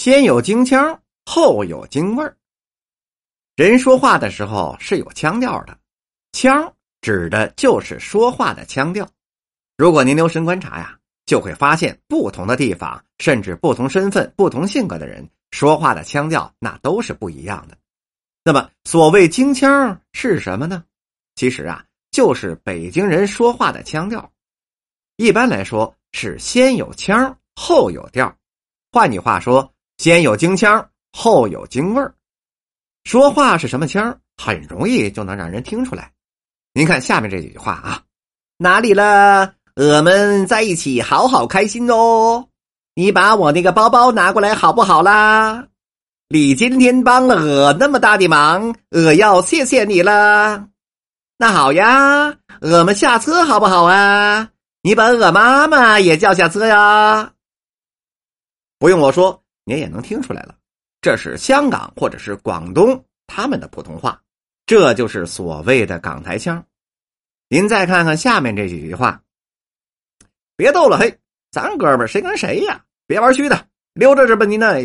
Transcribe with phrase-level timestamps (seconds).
[0.00, 2.34] 先有京腔，后有京味儿。
[3.54, 5.76] 人说话的时候是有腔调的，
[6.32, 9.06] 腔指的就是说话的腔调。
[9.76, 17.76] 如果您留神观察呀，就会发现不同的地方，甚至不同身份、不同性格的人说话的腔调那都是不一样的。
[18.42, 20.82] 那么，所谓京腔是什么呢？
[21.34, 24.32] 其实啊，就是北京人说话的腔调。
[25.16, 28.34] 一般来说是先有腔，后有调。
[28.90, 29.70] 换句话说，
[30.00, 32.14] 先有京腔，后有京味儿。
[33.04, 36.10] 说话是什么腔很容易就能让人听出来。
[36.72, 38.02] 您看下面这几句话啊，
[38.56, 39.52] 哪里了？
[39.76, 42.48] 我们在一起好好开心哦。
[42.94, 45.66] 你把我那个包包拿过来好不好啦？
[46.30, 50.66] 你今天帮了我那么大的忙，我要谢谢你了。
[51.36, 54.48] 那好呀，我们下车好不好啊？
[54.80, 57.34] 你把我妈妈也叫下车呀。
[58.78, 60.56] 不用我说，您也能听出来了。
[61.00, 64.20] 这是香港或者是广东他们的普通话，
[64.66, 66.64] 这就是所谓的港台腔。
[67.48, 69.22] 您再看看下面这几句话，
[70.56, 71.18] 别逗了，嘿，
[71.50, 72.84] 咱哥们谁跟谁呀？
[73.06, 74.76] 别玩虚的，溜着这吧，您呢？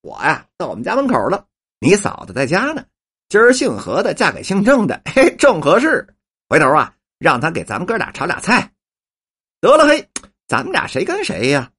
[0.00, 1.46] 我呀，到我们家门口了，
[1.78, 2.84] 你嫂子在家呢。
[3.28, 6.06] 今儿姓何的嫁给姓郑的，嘿，正合适。
[6.48, 8.72] 回头啊，让他给咱们哥俩炒俩菜。
[9.60, 10.08] 得了，嘿，
[10.46, 11.70] 咱们俩谁跟谁呀？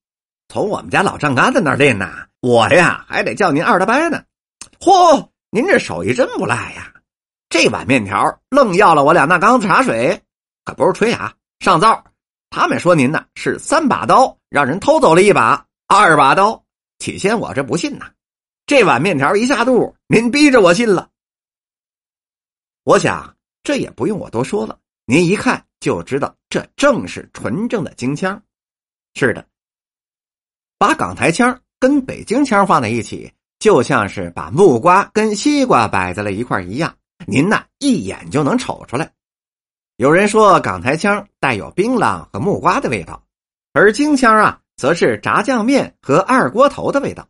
[0.48, 2.29] 从我们家老丈杆子那儿练呐。
[2.42, 4.24] 我呀，还得叫您二大伯呢。
[4.80, 6.94] 嚯，您这手艺真不赖呀！
[7.50, 10.22] 这碗面条愣要了我两大缸子茶水，
[10.64, 11.36] 可不是吹啊。
[11.60, 12.06] 上灶，
[12.50, 16.64] 他们说您呢是三把刀，让人偷走了一把，二把刀。
[17.00, 18.12] 起先我这不信呐，
[18.66, 21.10] 这碗面条一下肚，您逼着我信了。
[22.84, 28.42] 我想这也不用我多说了，您一看就知道，这正是纯正的京腔。
[29.16, 29.46] 是的，
[30.78, 31.62] 把港台腔。
[31.80, 39.12] 跟北京腔放在一起，就像是把木瓜跟西瓜摆在了一块一样，您呐一眼就能瞅出来。
[39.96, 43.24] 有人说港台腔带有槟榔和木瓜的味道，
[43.74, 47.28] 而京腔啊，则是炸酱面和二锅头的味道。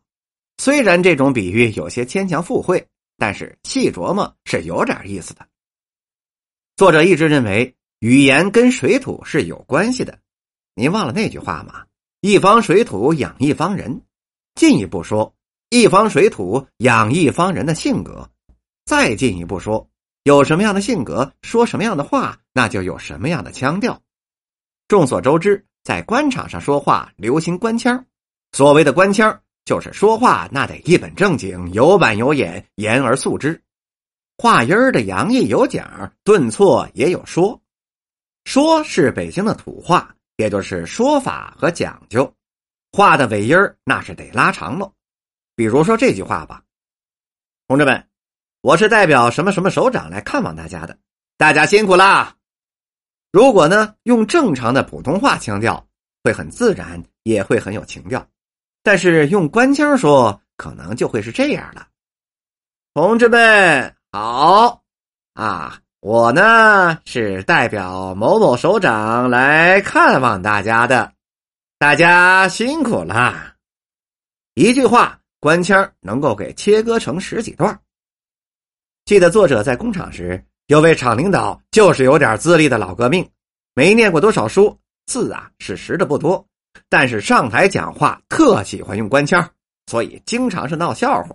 [0.58, 2.86] 虽然这种比喻有些牵强附会，
[3.16, 5.46] 但是细琢磨是有点意思的。
[6.76, 10.18] 作者一直认为语言跟水土是有关系的，
[10.74, 11.84] 您忘了那句话吗？
[12.20, 14.02] 一方水土养一方人。
[14.60, 15.34] 进一步说，
[15.70, 18.28] 一方水土养一方人的性格；
[18.84, 19.88] 再进一步说，
[20.24, 23.98] 有什么样的性格，说什么样的话，那就有什么样的腔调。
[24.86, 28.04] 众所周知，在官场上说话流行官腔。
[28.52, 33.58] 所谓的官腔，就是说话那得一本正经、有板有眼、言而肃之，
[34.36, 37.58] 话音儿的洋溢有讲，顿挫也有说。
[38.44, 42.30] 说是北京的土话，也就是说法和讲究。
[42.92, 44.92] 话的尾音那是得拉长喽，
[45.54, 46.62] 比如说这句话吧，
[47.68, 48.08] 同志们，
[48.62, 50.98] 我是代表什么什么首长来看望大家的，
[51.38, 52.34] 大家辛苦啦。
[53.30, 55.86] 如果呢用正常的普通话腔调，
[56.24, 58.26] 会很自然，也会很有情调，
[58.82, 61.86] 但是用官腔说，可能就会是这样了。
[62.92, 64.82] 同志们好
[65.34, 71.12] 啊，我呢是代表某某首长来看望大家的。
[71.80, 73.54] 大家辛苦了。
[74.52, 77.80] 一句话，官腔能够给切割成十几段。
[79.06, 83.26] 记得作者在工厂时，有位厂领导就是有点资历的老革命，
[83.72, 86.46] 没念过多少书，字啊是识的不多，
[86.90, 89.50] 但是上台讲话特喜欢用官腔，
[89.86, 91.34] 所以经常是闹笑话。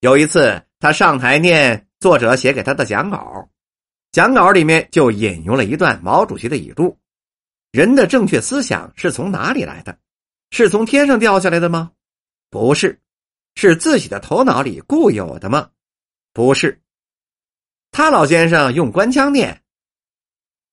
[0.00, 3.48] 有一次，他上台念作者写给他的讲稿，
[4.10, 6.98] 讲稿里面就引用了一段毛主席的语录。
[7.72, 9.98] 人的正确思想是从哪里来的？
[10.50, 11.92] 是从天上掉下来的吗？
[12.50, 13.00] 不是，
[13.54, 15.70] 是自己的头脑里固有的吗？
[16.34, 16.82] 不是。
[17.90, 19.62] 他老先生用官腔念：“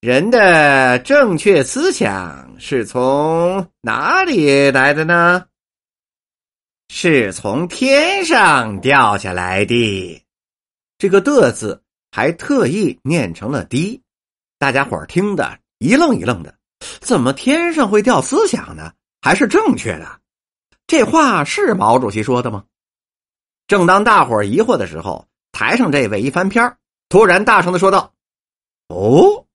[0.01, 5.47] 人的正确思想是从哪里来的呢？
[6.89, 10.25] 是从天上掉下来的。”
[10.99, 11.81] 这个“的”字
[12.11, 14.03] 还特意念成了“的”，
[14.59, 16.58] 大家伙听的一愣一愣的。
[16.99, 18.93] 怎么天上会掉思想呢？
[19.21, 20.21] 还是正确的？
[20.87, 22.65] 这话是毛主席说的吗？
[23.67, 26.77] 正当大伙疑惑的时候，台上这位一翻篇
[27.09, 28.13] 突然大声的说道
[28.87, 29.45] ：“哦，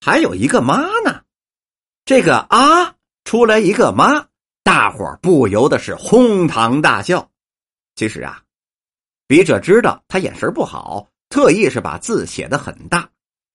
[0.00, 1.22] 还有一个妈呢！”
[2.04, 4.26] 这个啊，出来一个妈，
[4.62, 7.30] 大伙不由得是哄堂大笑。
[7.94, 8.42] 其实啊，
[9.26, 13.08] 笔者知道他眼神不好，特意是把字写的很大，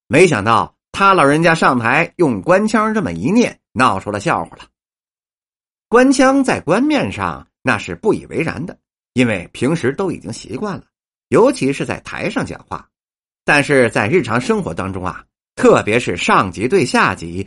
[0.06, 0.75] 没想到。
[0.98, 4.64] 他老人家上台用官腔这么一念，闹出了笑话了。
[5.90, 8.78] 官腔在官面上那是不以为然的，
[9.12, 10.84] 因为平时都已经习惯了，
[11.28, 12.88] 尤其是在台上讲话。
[13.44, 15.22] 但是在日常生活当中啊，
[15.54, 17.46] 特别是上级对下级、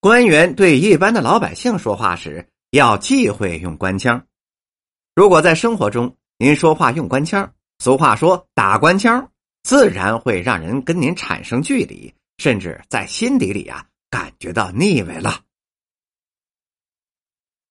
[0.00, 4.26] 官员对一般的老百姓说话时，要忌讳用官腔。
[5.14, 9.30] 如果在生活中您说话用官腔，俗话说打官腔，
[9.62, 15.47] 自然会让人跟您产生距离，甚至在心底里啊感觉到腻味了。